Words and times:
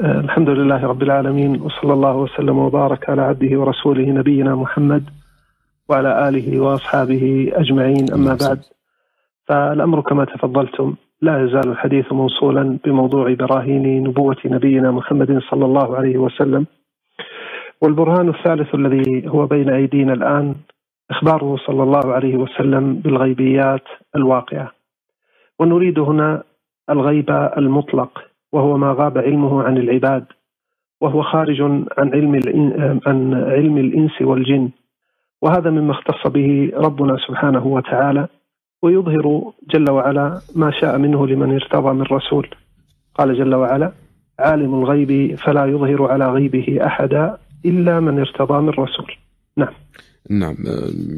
الحمد 0.00 0.50
لله 0.50 0.86
رب 0.86 1.02
العالمين 1.02 1.62
وصلى 1.62 1.92
الله 1.92 2.16
وسلم 2.16 2.58
وبارك 2.58 3.10
على 3.10 3.22
عبده 3.22 3.60
ورسوله 3.60 4.04
نبينا 4.04 4.54
محمد 4.54 5.04
وعلى 5.88 6.28
آله 6.28 6.60
وأصحابه 6.60 7.52
أجمعين. 7.54 8.12
أما 8.12 8.36
بعد 8.40 8.60
فالأمر 9.48 10.00
كما 10.00 10.24
تفضلتم 10.24 10.94
لا 11.22 11.44
يزال 11.44 11.68
الحديث 11.68 12.12
موصولا 12.12 12.78
بموضوع 12.84 13.34
براهين 13.34 14.02
نبوة 14.02 14.36
نبينا 14.44 14.90
محمد 14.90 15.40
صلى 15.50 15.64
الله 15.64 15.96
عليه 15.96 16.18
وسلم. 16.18 16.66
والبرهان 17.80 18.28
الثالث 18.28 18.74
الذي 18.74 19.28
هو 19.28 19.46
بين 19.46 19.70
أيدينا 19.70 20.12
الآن 20.12 20.54
إخباره 21.10 21.56
صلى 21.66 21.82
الله 21.82 22.12
عليه 22.12 22.36
وسلم 22.36 22.94
بالغيبيات 22.94 23.84
الواقعة. 24.16 24.72
ونريد 25.58 25.98
هنا 25.98 26.42
الغيب 26.90 27.30
المطلق. 27.56 28.25
وهو 28.52 28.76
ما 28.76 28.92
غاب 28.92 29.18
علمه 29.18 29.62
عن 29.62 29.76
العباد 29.76 30.24
وهو 31.00 31.22
خارج 31.22 31.60
عن 31.62 31.86
علم 31.98 32.40
عن 33.06 33.34
علم 33.34 33.78
الإنس 33.78 34.22
والجن. 34.22 34.70
وهذا 35.42 35.70
مما 35.70 35.92
اختص 35.92 36.26
به 36.26 36.72
ربنا 36.74 37.16
سبحانه 37.28 37.66
وتعالى 37.66 38.28
ويظهر 38.82 39.52
جل 39.74 39.90
وعلا 39.90 40.40
ما 40.56 40.70
شاء 40.70 40.98
منه 40.98 41.26
لمن 41.26 41.54
ارتضى 41.54 41.92
من 41.92 42.02
رسول. 42.02 42.48
قال 43.14 43.38
جل 43.38 43.54
وعلا 43.54 43.92
عالم 44.38 44.74
الغيب 44.74 45.34
فلا 45.34 45.66
يظهر 45.66 46.12
على 46.12 46.28
غيبه 46.28 46.78
أحدا 46.86 47.38
إلا 47.64 48.00
من 48.00 48.18
ارتضى 48.18 48.60
من 48.60 48.68
رسول. 48.68 49.12
نعم. 49.56 49.72
نعم. 50.30 50.56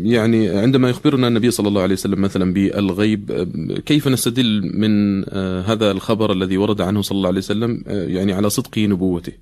يعني 0.02 0.48
عندما 0.48 0.90
يخبرنا 0.90 1.28
النبي 1.28 1.50
صلى 1.50 1.68
الله 1.68 1.82
عليه 1.82 1.92
وسلم 1.92 2.22
مثلا 2.22 2.52
بالغيب 2.52 3.32
كيف 3.86 4.08
نستدل 4.08 4.70
من 4.74 5.24
هذا 5.64 5.90
الخبر 5.90 6.32
الذي 6.32 6.56
ورد 6.56 6.80
عنه 6.80 7.02
صلى 7.02 7.16
الله 7.16 7.28
عليه 7.28 7.38
وسلم 7.38 7.82
يعني 7.86 8.32
على 8.32 8.50
صدق 8.50 8.78
نبوته؟ 8.78 9.32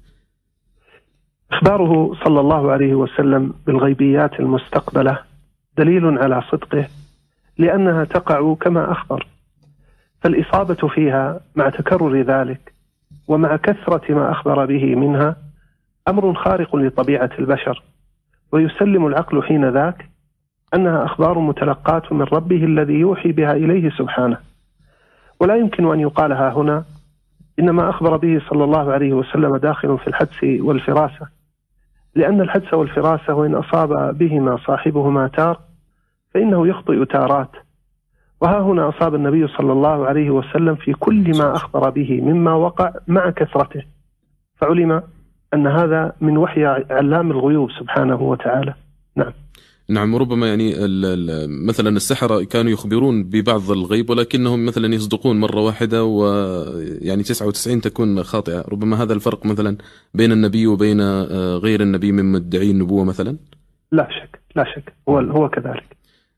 أخباره 1.53 2.15
صلى 2.25 2.41
الله 2.41 2.71
عليه 2.71 2.95
وسلم 2.95 3.53
بالغيبيات 3.67 4.41
المستقبلة 4.41 5.19
دليل 5.79 6.19
على 6.19 6.43
صدقه 6.53 6.89
لأنها 7.59 8.05
تقع 8.05 8.55
كما 8.55 8.93
أخبر. 8.93 9.27
فالإصابة 10.21 10.89
فيها 10.89 11.41
مع 11.55 11.71
تكرر 11.71 12.23
ذلك 12.23 12.73
ومع 13.29 13.57
كثرة 13.57 14.15
ما 14.15 14.33
أخبر 14.33 14.67
به 14.67 14.95
منها 14.95 15.37
أمر 16.09 16.35
خارق 16.35 16.77
لطبيعة 16.77 17.31
البشر. 17.39 17.83
ويسلم 18.53 19.07
العقل 19.07 19.43
حين 19.43 19.69
ذاك 19.69 20.09
أنها 20.75 21.05
أخبار 21.05 21.39
متلقاة 21.39 22.03
من 22.11 22.23
ربه 22.23 22.65
الذي 22.65 22.95
يوحي 22.95 23.33
بها 23.33 23.53
إليه 23.53 23.91
سبحانه. 23.91 24.39
ولا 25.41 25.57
يمكن 25.57 25.93
أن 25.93 26.01
يقال 26.01 26.33
ها 26.33 26.53
هنا 26.53 26.85
ان 27.59 27.71
ما 27.71 27.91
أخبر 27.91 28.17
به 28.17 28.43
صلى 28.51 28.65
الله 28.65 28.93
عليه 28.93 29.13
وسلم 29.13 29.57
داخل 29.57 29.99
في 29.99 30.07
الحدس 30.07 30.43
والفراسة 30.43 31.27
لأن 32.15 32.41
الحدس 32.41 32.75
والفراسة 32.75 33.35
وإن 33.35 33.55
أصاب 33.55 34.19
بهما 34.19 34.57
صاحبهما 34.67 35.29
تار 35.29 35.61
فإنه 36.35 36.69
يخطئ 36.69 37.05
تارات. 37.05 37.51
وها 38.41 38.61
هنا 38.61 38.89
أصاب 38.89 39.15
النبي 39.15 39.47
صلى 39.49 39.73
الله 39.73 40.07
عليه 40.07 40.31
وسلم 40.31 40.75
في 40.75 40.93
كل 40.93 41.39
ما 41.39 41.57
أخبر 41.57 41.91
به 41.91 42.21
مما 42.21 42.53
وقع 42.53 42.93
مع 43.07 43.31
كثرته. 43.31 43.83
فعلم 44.57 45.03
أن 45.55 45.67
هذا 45.67 46.13
من 46.21 46.37
وحي 46.37 46.65
علام 46.65 47.31
الغيوب 47.31 47.71
سبحانه 47.81 48.23
وتعالى. 48.23 48.75
نعم. 49.17 49.33
نعم 49.89 50.15
وربما 50.15 50.49
يعني 50.49 50.75
مثلا 51.69 51.97
السحرة 51.97 52.45
كانوا 52.45 52.73
يخبرون 52.73 53.25
ببعض 53.25 53.71
الغيب 53.71 54.11
ولكنهم 54.11 54.67
مثلا 54.67 54.95
يصدقون 54.95 55.41
مرة 55.41 55.61
واحدة 55.61 56.05
ويعني 56.05 57.23
99 57.23 57.81
تكون 57.81 58.23
خاطئة. 58.23 58.65
ربما 58.69 59.03
هذا 59.03 59.13
الفرق 59.13 59.47
مثلا 59.47 59.77
بين 60.15 60.33
النبي 60.33 60.67
وبين 60.67 61.01
غير 61.57 61.81
النبي 61.81 62.13
من 62.13 62.33
مدعي 62.33 62.71
النبوة 62.71 63.05
مثلا؟ 63.05 63.37
لا 63.93 64.09
شك 64.11 64.41
لا 64.57 64.65
شك. 64.65 64.93
هو 65.09 65.19
هو 65.19 65.49
كذلك. 65.49 65.97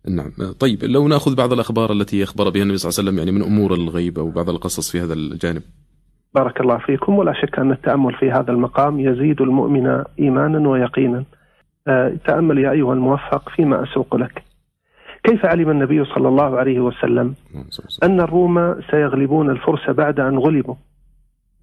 نعم. 0.09 0.33
طيب 0.61 0.85
لو 0.85 1.09
نأخذ 1.09 1.35
بعض 1.35 1.53
الأخبار 1.53 1.93
التي 1.93 2.23
أخبر 2.23 2.49
بها 2.49 2.63
النبي 2.63 2.79
صلى 2.79 2.89
الله 2.89 2.99
عليه 2.99 3.09
وسلم 3.09 3.19
يعني 3.19 3.33
من 3.33 3.43
أمور 3.43 3.75
الغيب 3.75 4.19
أو 4.19 4.31
بعض 4.31 4.51
القصص 4.51 4.91
في 4.91 5.01
هذا 5.01 5.15
الجانب. 5.15 5.63
بارك 6.35 6.61
الله 6.61 6.79
فيكم 6.79 7.15
ولا 7.15 7.33
شك 7.33 7.59
أن 7.59 7.73
التأمل 7.73 8.15
في 8.15 8.31
هذا 8.31 8.53
المقام 8.53 9.01
يزيد 9.01 9.41
المؤمن 9.41 10.05
إيمانا 10.19 10.69
ويقينا. 10.69 11.25
تأمل 12.25 12.59
يا 12.59 12.71
أيها 12.71 12.93
الموفق 12.93 13.49
فيما 13.49 13.83
أسوق 13.83 14.17
لك. 14.17 14.43
كيف 15.25 15.47
علم 15.47 15.71
النبي 15.71 16.05
صلى 16.05 16.29
الله 16.29 16.59
عليه 16.59 16.81
وسلم 16.81 17.35
أن 18.03 18.21
الروم 18.21 18.81
سيغلبون 18.91 19.51
الفرس 19.51 19.91
بعد 19.91 20.21
أن 20.21 20.39
غلبوا؟ 20.39 20.75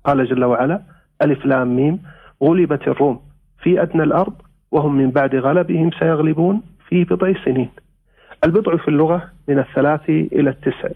قال 0.03 0.25
جل 0.25 0.43
وعلا 0.43 0.81
ألف 1.21 1.45
لام 1.45 1.75
ميم. 1.75 1.99
غلبت 2.43 2.87
الروم 2.87 3.19
في 3.63 3.81
أدنى 3.81 4.03
الأرض 4.03 4.33
وهم 4.71 4.97
من 4.97 5.11
بعد 5.11 5.35
غلبهم 5.35 5.91
سيغلبون 5.99 6.61
في 6.87 7.03
بضع 7.03 7.33
سنين. 7.45 7.69
البضع 8.43 8.77
في 8.77 8.87
اللغة 8.87 9.23
من 9.47 9.59
الثلاث 9.59 10.09
إلى 10.09 10.49
التسع. 10.49 10.89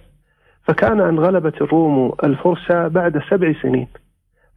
فكان 0.70 1.02
أن 1.02 1.20
غلبت 1.20 1.62
الروم 1.62 2.14
الفرس 2.24 2.72
بعد 2.72 3.22
سبع 3.30 3.54
سنين 3.62 3.88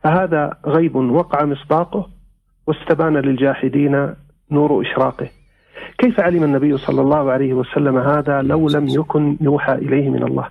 فهذا 0.04 0.56
غيب 0.66 0.96
وقع 0.96 1.44
مصداقه 1.44 2.08
واستبان 2.66 3.16
للجاحدين 3.16 4.14
نور 4.50 4.82
إشراقه. 4.82 5.28
كيف 5.98 6.20
علم 6.20 6.44
النبي 6.44 6.76
صلى 6.76 7.00
الله 7.00 7.30
عليه 7.30 7.52
وسلم 7.54 7.98
هذا 7.98 8.42
لو 8.42 8.68
لم 8.68 8.88
يكن 8.88 9.36
يوحى 9.40 9.72
إليه 9.72 10.10
من 10.10 10.22
الله؟ 10.22 10.48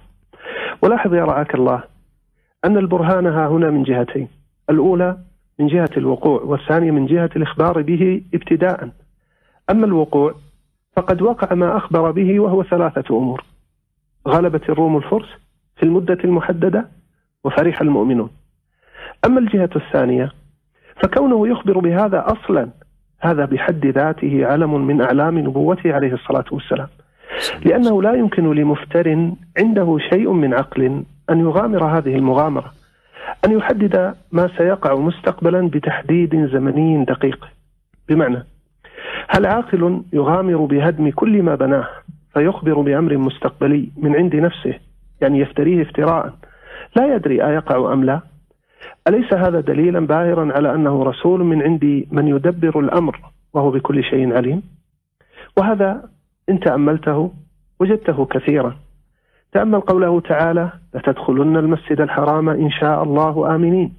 ولاحظ 0.81 1.13
يا 1.13 1.25
رعاك 1.25 1.55
الله 1.55 1.83
أن 2.65 2.77
البرهان 2.77 3.27
ها 3.27 3.47
هنا 3.47 3.69
من 3.69 3.83
جهتين 3.83 4.27
الأولى 4.69 5.17
من 5.59 5.67
جهة 5.67 5.91
الوقوع 5.97 6.41
والثانية 6.41 6.91
من 6.91 7.05
جهة 7.05 7.29
الإخبار 7.35 7.81
به 7.81 8.21
ابتداء. 8.33 8.89
أما 9.69 9.85
الوقوع 9.85 10.33
فقد 10.95 11.21
وقع 11.21 11.55
ما 11.55 11.77
أخبر 11.77 12.11
به 12.11 12.39
وهو 12.39 12.63
ثلاثة 12.63 13.17
أمور 13.17 13.43
غلبت 14.27 14.69
الروم 14.69 14.97
الفرس 14.97 15.27
في 15.81 15.87
المدة 15.87 16.17
المحددة 16.23 16.87
وفرح 17.43 17.81
المؤمنون. 17.81 18.29
أما 19.25 19.39
الجهة 19.39 19.69
الثانية 19.75 20.31
فكونه 21.03 21.47
يخبر 21.47 21.79
بهذا 21.79 22.25
أصلا 22.27 22.69
هذا 23.19 23.45
بحد 23.45 23.85
ذاته 23.85 24.45
علم 24.45 24.87
من 24.87 25.01
أعلام 25.01 25.39
نبوته 25.39 25.93
عليه 25.93 26.13
الصلاة 26.13 26.45
والسلام. 26.51 26.87
لأنه 27.65 28.01
لا 28.01 28.13
يمكن 28.13 28.53
لمفتر 28.53 29.31
عنده 29.57 29.97
شيء 30.09 30.31
من 30.31 30.53
عقل 30.53 31.03
أن 31.29 31.39
يغامر 31.39 31.83
هذه 31.83 32.15
المغامرة 32.15 32.73
أن 33.45 33.51
يحدد 33.51 34.15
ما 34.31 34.49
سيقع 34.57 34.95
مستقبلا 34.95 35.69
بتحديد 35.69 36.45
زمني 36.45 37.05
دقيق. 37.05 37.47
بمعنى 38.09 38.43
هل 39.29 39.45
عاقل 39.45 40.03
يغامر 40.13 40.55
بهدم 40.57 41.09
كل 41.09 41.43
ما 41.43 41.55
بناه 41.55 41.87
فيخبر 42.33 42.81
بأمر 42.81 43.17
مستقبلي 43.17 43.89
من 43.97 44.15
عند 44.15 44.35
نفسه 44.35 44.79
يعني 45.21 45.39
يفتريه 45.39 45.81
افتراء. 45.81 46.33
لا 46.95 47.15
يدري 47.15 47.45
أيقع 47.47 47.93
أم 47.93 48.03
لا. 48.03 48.21
أليس 49.07 49.33
هذا 49.33 49.59
دليلا 49.59 49.99
باهرا 49.99 50.53
على 50.53 50.75
أنه 50.75 51.03
رسول 51.03 51.43
من 51.43 51.61
عند 51.61 52.07
من 52.11 52.27
يدبر 52.27 52.79
الأمر 52.79 53.19
وهو 53.53 53.71
بكل 53.71 54.03
شيء 54.03 54.33
عليم؟ 54.33 54.63
وهذا 55.57 56.09
إن 56.49 56.59
تأملته 56.59 57.31
وجدته 57.79 58.25
كثيرا. 58.25 58.75
تأمل 59.51 59.79
قوله 59.79 60.19
تعالى 60.19 60.71
لتدخلن 60.93 61.57
المسجد 61.57 62.01
الحرام 62.01 62.49
إن 62.49 62.71
شاء 62.71 63.03
الله 63.03 63.55
آمنين. 63.55 63.93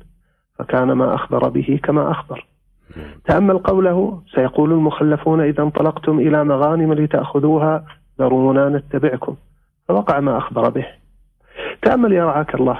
فكان 0.58 0.92
ما 0.92 1.14
أخبر 1.14 1.48
به 1.48 1.80
كما 1.82 2.10
أخبر. 2.10 2.46
تأمل 3.24 3.58
قوله 3.58 4.22
سيقول 4.34 4.72
المخلفون 4.72 5.40
إذا 5.40 5.62
انطلقتم 5.62 6.18
إلى 6.18 6.44
مغانم 6.44 6.92
لتأخذوها 6.92 7.84
ذرونا 8.18 8.68
نتبعكم. 8.68 9.36
فوقع 9.88 10.20
ما 10.20 10.38
أخبر 10.38 10.70
به. 10.70 10.86
تأمل 11.82 12.12
يا 12.12 12.25
رعاك 12.25 12.54
الله. 12.54 12.78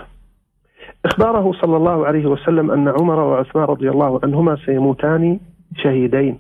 إخباره 1.05 1.53
صلى 1.53 1.77
الله 1.77 2.07
عليه 2.07 2.27
وسلم 2.27 2.71
أن 2.71 2.89
عمر 2.89 3.21
وعثمان 3.21 3.65
رضي 3.65 3.91
الله 3.91 4.21
عنهما 4.23 4.57
سيموتان 4.57 5.41
شهيدين. 5.77 6.39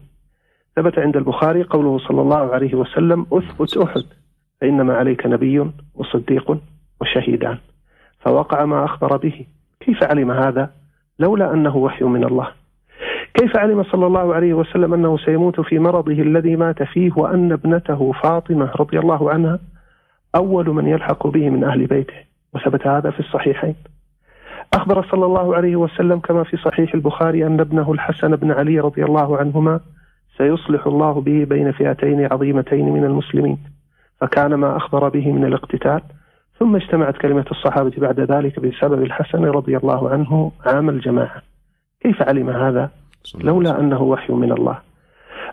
ثبت 0.76 0.98
عند 0.98 1.16
البخاري 1.16 1.62
قوله 1.62 1.98
صلى 1.98 2.20
الله 2.20 2.54
عليه 2.54 2.74
وسلم 2.74 3.26
أثبت 3.32 3.76
أحد 3.76 4.04
فإنما 4.60 4.94
عليك 4.94 5.26
نبي 5.26 5.70
وصديق 5.94 6.58
وشهيدان. 7.00 7.58
فوقع 8.20 8.64
ما 8.64 8.84
أخبر 8.84 9.16
به. 9.16 9.46
كيف 9.80 10.02
علم 10.02 10.30
هذا؟ 10.30 10.70
لولا 11.18 11.52
أنه 11.52 11.76
وحي 11.76 12.04
من 12.04 12.24
الله. 12.24 12.48
كيف 13.34 13.56
علم 13.56 13.82
صلى 13.82 14.06
الله 14.06 14.34
عليه 14.34 14.54
وسلم 14.54 14.94
أنه 14.94 15.18
سيموت 15.18 15.60
في 15.60 15.78
مرضه 15.78 16.12
الذي 16.12 16.56
مات 16.56 16.82
فيه 16.82 17.12
وأن 17.16 17.52
ابنته 17.52 18.12
فاطمة 18.12 18.70
رضي 18.80 18.98
الله 18.98 19.30
عنها 19.30 19.58
أول 20.36 20.70
من 20.70 20.86
يلحق 20.86 21.26
به 21.26 21.50
من 21.50 21.64
أهل 21.64 21.86
بيته؟ 21.86 22.31
وثبت 22.54 22.86
هذا 22.86 23.10
في 23.10 23.20
الصحيحين. 23.20 23.74
أخبر 24.74 25.06
صلى 25.10 25.26
الله 25.26 25.56
عليه 25.56 25.76
وسلم 25.76 26.18
كما 26.18 26.44
في 26.44 26.56
صحيح 26.56 26.94
البخاري 26.94 27.46
أن 27.46 27.60
ابنه 27.60 27.92
الحسن 27.92 28.36
بن 28.36 28.52
علي 28.52 28.80
رضي 28.80 29.04
الله 29.04 29.38
عنهما 29.38 29.80
سيصلح 30.38 30.86
الله 30.86 31.12
به 31.12 31.44
بين 31.44 31.72
فئتين 31.72 32.32
عظيمتين 32.32 32.88
من 32.88 33.04
المسلمين 33.04 33.58
فكان 34.20 34.54
ما 34.54 34.76
أخبر 34.76 35.08
به 35.08 35.32
من 35.32 35.44
الاقتتال 35.44 36.00
ثم 36.58 36.76
اجتمعت 36.76 37.16
كلمة 37.16 37.44
الصحابة 37.50 37.92
بعد 37.96 38.20
ذلك 38.20 38.60
بسبب 38.60 39.02
الحسن 39.02 39.44
رضي 39.44 39.76
الله 39.76 40.10
عنه 40.10 40.52
عام 40.66 40.88
الجماعة. 40.88 41.42
كيف 42.00 42.22
علم 42.22 42.50
هذا؟ 42.50 42.90
لولا 43.40 43.80
أنه 43.80 44.02
وحي 44.02 44.32
من 44.32 44.52
الله. 44.52 44.78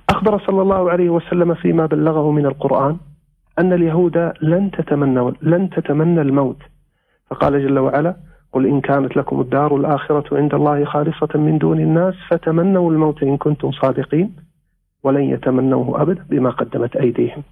أخبر 0.10 0.40
صلى 0.40 0.62
الله 0.62 0.92
عليه 0.92 1.10
وسلم 1.10 1.54
فيما 1.54 1.86
بلغه 1.86 2.32
من 2.32 2.46
القرآن 2.46 2.98
أن 3.60 3.74
اليهود 3.74 4.34
لن 4.42 4.72
تتمنى 4.72 5.34
لن 5.42 5.70
تتمنى 5.70 6.22
الموت 6.22 6.62
فقال 7.30 7.68
جل 7.68 7.80
وعلا 7.80 8.16
قل 8.52 8.66
إن 8.66 8.82
كانت 8.82 9.18
لكم 9.18 9.42
الدار 9.42 9.76
الآخرة 9.76 10.38
عند 10.38 10.54
الله 10.54 10.86
خالصة 10.86 11.30
من 11.36 11.58
دون 11.58 11.80
الناس 11.80 12.16
فتمنوا 12.30 12.92
الموت 12.92 13.24
إن 13.24 13.38
كنتم 13.38 13.72
صادقين 13.72 14.36
ولن 15.04 15.24
يتمنوه 15.24 16.02
أبدا 16.02 16.26
بما 16.30 16.50
قدمت 16.50 16.96
أيديهم. 16.96 17.44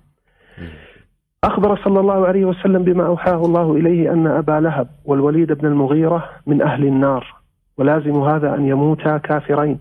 أخبر 1.44 1.80
صلى 1.84 2.00
الله 2.00 2.28
عليه 2.28 2.46
وسلم 2.46 2.84
بما 2.84 3.06
أوحاه 3.08 3.46
الله 3.46 3.76
إليه 3.76 4.14
أن 4.14 4.28
أبا 4.28 4.60
لهب 4.60 4.88
والوليد 5.06 5.52
بن 5.52 5.68
المغيرة 5.68 6.30
من 6.48 6.62
أهل 6.62 6.86
النار 6.86 7.36
ولازم 7.78 8.22
هذا 8.22 8.56
أن 8.56 8.68
يموتا 8.68 9.18
كافرين. 9.18 9.80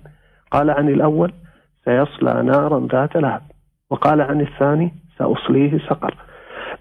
قال 0.51 0.71
عن 0.71 0.89
الأول 0.89 1.33
سيصلى 1.85 2.43
نارا 2.43 2.89
ذات 2.93 3.17
لهب 3.17 3.43
وقال 3.91 4.21
عن 4.21 4.41
الثاني 4.41 4.93
سأصليه 5.19 5.79
سقر. 5.79 6.15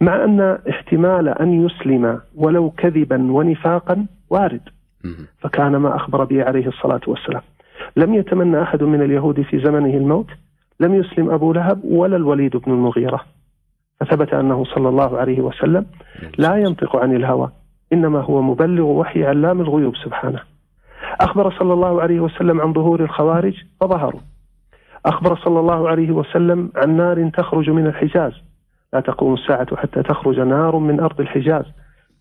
مع 0.01 0.23
أن 0.23 0.57
احتمال 0.69 1.29
أن 1.29 1.65
يسلم 1.65 2.21
ولو 2.35 2.69
كذبا 2.69 3.31
ونفاقا 3.31 4.05
وارد. 4.29 4.61
فكان 5.39 5.75
ما 5.75 5.95
أخبر 5.95 6.23
به 6.23 6.43
عليه 6.43 6.67
الصلاة 6.67 7.01
والسلام. 7.07 7.41
لم 7.97 8.13
يتمنى 8.13 8.61
أحد 8.61 8.83
من 8.83 9.01
اليهود 9.01 9.41
في 9.41 9.59
زمنه 9.59 9.93
الموت 9.97 10.27
لم 10.79 10.95
يسلم 10.95 11.29
أبو 11.29 11.53
لهب 11.53 11.83
ولا 11.83 12.15
الوليد 12.15 12.57
بن 12.57 12.71
المغيرة. 12.71 13.19
فثبت 13.99 14.33
أنه 14.33 14.63
صلى 14.63 14.89
الله 14.89 15.17
عليه 15.17 15.41
وسلم 15.41 15.85
لا 16.37 16.55
ينطق 16.55 16.95
عن 16.95 17.15
الهوى 17.15 17.51
إنما 17.93 18.21
هو 18.21 18.41
مبلغ 18.41 18.83
وحي 18.83 19.23
علام 19.23 19.61
الغيوب 19.61 19.95
سبحانه. 19.95 20.39
أخبر 21.21 21.51
صلى 21.59 21.73
الله 21.73 22.01
عليه 22.01 22.19
وسلم 22.19 22.61
عن 22.61 22.73
ظهور 22.73 23.03
الخوارج 23.03 23.53
فظهروا. 23.81 24.21
أخبر 25.05 25.35
صلى 25.35 25.59
الله 25.59 25.89
عليه 25.89 26.11
وسلم 26.11 26.71
عن 26.75 26.97
نار 26.97 27.29
تخرج 27.29 27.69
من 27.69 27.87
الحجاز 27.87 28.33
لا 28.95 29.01
تقوم 29.01 29.33
الساعة 29.33 29.75
حتى 29.75 30.03
تخرج 30.03 30.39
نار 30.39 30.77
من 30.77 30.99
أرض 30.99 31.21
الحجاز. 31.21 31.65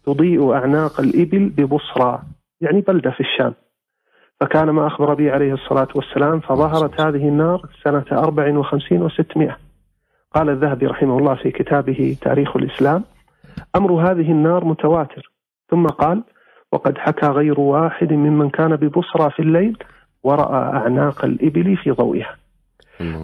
تضيء 0.07 0.53
أعناق 0.53 1.01
الإبل 1.01 1.49
ببصرى 1.49 2.23
يعني 2.61 2.81
بلدة 2.81 3.11
في 3.11 3.21
الشام. 3.21 3.55
فكان 4.41 4.71
ما 4.71 4.87
أخبر 4.87 5.15
به 5.15 5.33
عليه 5.33 5.55
الصلاة 5.55 5.89
والسلام 5.95 6.41
فظهرت 6.41 7.01
هذه 7.01 7.29
النار 7.29 7.63
سنة 7.85 8.05
54 8.13 9.09
و600 9.09 9.53
قال 10.35 10.49
الذهبي 10.49 10.87
رحمه 10.87 11.19
الله 11.19 11.35
في 11.35 11.51
كتابه 11.51 12.17
تاريخ 12.21 12.57
الإسلام 12.57 13.05
أمر 13.77 13.93
هذه 13.93 14.33
النار 14.33 14.65
متواتر. 14.65 15.33
ثم 15.71 15.87
قال 15.87 16.23
وقد 16.73 16.99
حكى 16.99 17.27
غير 17.27 17.61
واحد 17.61 18.13
ممن 18.13 18.51
كان 18.51 18.77
ببصرى 18.77 19.31
في 19.31 19.43
الليل 19.43 19.79
ورأى 20.25 20.77
أعناق 20.77 21.25
الإبل 21.25 21.77
في 21.77 21.91
ضوئها. 21.91 22.37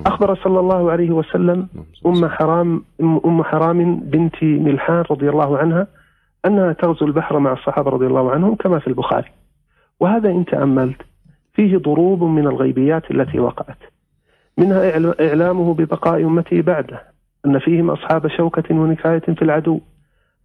أخبر 0.07 0.35
صلى 0.35 0.61
الله 0.61 0.91
عليه 0.91 1.11
وسلم 1.11 1.69
أم 2.07 2.29
حرام 2.29 2.85
أم 3.01 3.43
حرام 3.43 3.97
بنت 3.97 4.43
ملحان 4.43 5.05
رضي 5.11 5.29
الله 5.29 5.59
عنها 5.59 5.87
أنها 6.47 6.73
تغزو 6.73 7.07
البحر 7.07 7.39
مع 7.39 7.53
الصحابة 7.53 7.91
رضي 7.91 8.07
الله 8.07 8.31
عنهم 8.31 8.55
كما 8.55 8.79
في 8.79 8.87
البخاري. 8.87 9.29
وهذا 10.01 10.31
إن 10.31 10.45
تأملت 10.45 11.03
فيه 11.53 11.79
ضروب 11.79 12.23
من 12.23 12.47
الغيبيات 12.47 13.11
التي 13.11 13.39
وقعت. 13.39 13.79
منها 14.59 14.91
إعلامه 15.29 15.75
ببقاء 15.75 16.21
أمته 16.25 16.61
بعده 16.61 17.03
أن 17.47 17.59
فيهم 17.59 17.91
أصحاب 17.91 18.27
شوكة 18.29 18.75
ونكاية 18.75 19.19
في 19.19 19.43
العدو 19.43 19.81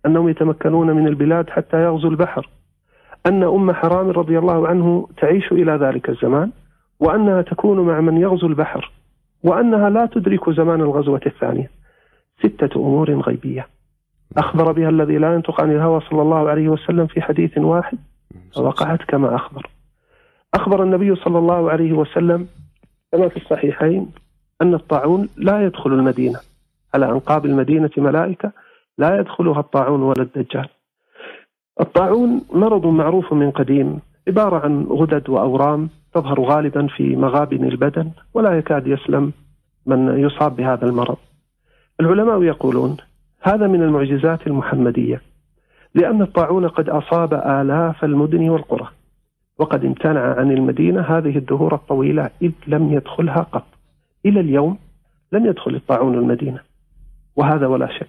أنهم 0.05 0.29
يتمكنون 0.29 0.91
من 0.91 1.07
البلاد 1.07 1.49
حتى 1.49 1.83
يغزو 1.83 2.07
البحر. 2.07 2.49
أن 3.25 3.43
أم 3.43 3.71
حرام 3.71 4.09
رضي 4.09 4.39
الله 4.39 4.67
عنه 4.67 5.07
تعيش 5.17 5.51
إلى 5.51 5.71
ذلك 5.71 6.09
الزمان 6.09 6.51
وأنها 6.99 7.41
تكون 7.41 7.79
مع 7.79 8.01
من 8.01 8.17
يغزو 8.17 8.47
البحر. 8.47 8.91
وأنها 9.43 9.89
لا 9.89 10.05
تدرك 10.05 10.49
زمان 10.49 10.81
الغزوة 10.81 11.21
الثانية. 11.25 11.69
ستة 12.39 12.79
أمور 12.79 13.11
غيبية. 13.21 13.67
أخبر 14.37 14.71
بها 14.71 14.89
الذي 14.89 15.17
لا 15.17 15.33
ينطق 15.33 15.61
عن 15.61 15.71
الهوى 15.71 16.01
صلى 16.09 16.21
الله 16.21 16.49
عليه 16.49 16.69
وسلم 16.69 17.07
في 17.07 17.21
حديث 17.21 17.57
واحد 17.57 17.97
فوقعت 18.55 19.01
كما 19.01 19.35
أخبر. 19.35 19.69
أخبر 20.53 20.83
النبي 20.83 21.15
صلى 21.15 21.37
الله 21.37 21.71
عليه 21.71 21.93
وسلم 21.93 22.47
كما 23.11 23.29
في 23.29 23.37
الصحيحين 23.37 24.11
أن 24.61 24.73
الطاعون 24.73 25.29
لا 25.37 25.65
يدخل 25.65 25.93
المدينة. 25.93 26.39
على 26.93 27.09
أنقاب 27.11 27.45
المدينة 27.45 27.89
ملائكة 27.97 28.51
لا 28.97 29.19
يدخلها 29.19 29.59
الطاعون 29.59 30.01
ولا 30.01 30.21
الدجال. 30.21 30.69
الطاعون 31.81 32.41
مرض 32.53 32.85
معروف 32.85 33.33
من 33.33 33.51
قديم 33.51 33.99
عبارة 34.27 34.59
عن 34.59 34.83
غدد 34.83 35.29
وأورام 35.29 35.89
تظهر 36.15 36.41
غالبا 36.41 36.87
في 36.87 37.15
مغابن 37.15 37.65
البدن 37.65 38.11
ولا 38.33 38.57
يكاد 38.57 38.87
يسلم 38.87 39.33
من 39.85 40.19
يصاب 40.19 40.55
بهذا 40.55 40.85
المرض. 40.85 41.17
العلماء 41.99 42.43
يقولون 42.43 42.97
هذا 43.41 43.67
من 43.67 43.81
المعجزات 43.81 44.47
المحمدية 44.47 45.21
لأن 45.95 46.21
الطاعون 46.21 46.67
قد 46.67 46.89
أصاب 46.89 47.33
آلاف 47.33 48.03
المدن 48.03 48.49
والقرى 48.49 48.87
وقد 49.59 49.85
امتنع 49.85 50.35
عن 50.39 50.51
المدينة 50.51 51.01
هذه 51.01 51.37
الدهور 51.37 51.75
الطويلة 51.75 52.29
إذ 52.41 52.51
لم 52.67 52.93
يدخلها 52.93 53.47
قط. 53.51 53.65
إلى 54.25 54.39
اليوم 54.39 54.77
لم 55.31 55.45
يدخل 55.45 55.75
الطاعون 55.75 56.13
المدينة 56.13 56.59
وهذا 57.35 57.67
ولا 57.67 57.99
شك 57.99 58.07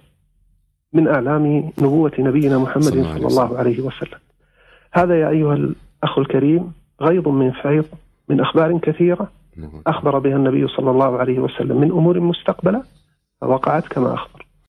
من 0.93 1.07
أعلام 1.07 1.71
نبوة 1.81 2.11
نبينا 2.19 2.57
محمد 2.57 2.83
صلى 2.83 3.27
الله 3.27 3.57
عليه 3.57 3.81
وسلم. 3.81 4.19
هذا 4.93 5.19
يا 5.19 5.29
أيها 5.29 5.53
الأخ 5.53 6.19
الكريم 6.19 6.73
غيض 7.01 7.27
من 7.27 7.51
فيض 7.51 7.85
من 8.29 8.39
أخبار 8.39 8.77
كثيرة 8.77 9.31
أخبر 9.87 10.19
بها 10.19 10.35
النبي 10.35 10.67
صلى 10.67 10.91
الله 10.91 11.17
عليه 11.17 11.39
وسلم. 11.39 11.81
من 11.81 11.91
أمور 11.91 12.19
مستقبلة 12.19 12.83
فوقعت 13.41 13.87
كما 13.87 14.13
أخبر. 14.13 14.46